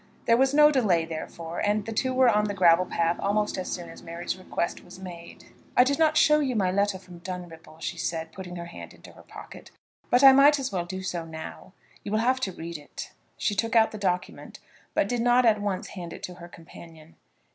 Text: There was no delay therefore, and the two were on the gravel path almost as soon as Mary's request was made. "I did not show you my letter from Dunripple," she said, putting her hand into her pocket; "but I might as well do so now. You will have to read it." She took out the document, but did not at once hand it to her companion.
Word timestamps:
There 0.25 0.35
was 0.35 0.51
no 0.51 0.71
delay 0.71 1.05
therefore, 1.05 1.59
and 1.59 1.85
the 1.85 1.91
two 1.91 2.11
were 2.11 2.27
on 2.27 2.45
the 2.45 2.55
gravel 2.55 2.87
path 2.87 3.19
almost 3.19 3.55
as 3.55 3.71
soon 3.71 3.87
as 3.87 4.01
Mary's 4.01 4.35
request 4.35 4.83
was 4.83 4.97
made. 4.97 5.53
"I 5.77 5.83
did 5.83 5.99
not 5.99 6.17
show 6.17 6.39
you 6.39 6.55
my 6.55 6.71
letter 6.71 6.97
from 6.97 7.19
Dunripple," 7.19 7.77
she 7.81 7.99
said, 7.99 8.31
putting 8.31 8.55
her 8.55 8.65
hand 8.65 8.95
into 8.95 9.11
her 9.11 9.21
pocket; 9.21 9.69
"but 10.09 10.23
I 10.23 10.31
might 10.31 10.57
as 10.57 10.71
well 10.71 10.85
do 10.87 11.03
so 11.03 11.23
now. 11.23 11.73
You 12.03 12.11
will 12.11 12.17
have 12.17 12.39
to 12.39 12.51
read 12.51 12.79
it." 12.79 13.11
She 13.37 13.53
took 13.53 13.75
out 13.75 13.91
the 13.91 13.99
document, 13.99 14.57
but 14.95 15.07
did 15.07 15.21
not 15.21 15.45
at 15.45 15.61
once 15.61 15.89
hand 15.89 16.13
it 16.13 16.23
to 16.23 16.33
her 16.33 16.47
companion. 16.47 17.15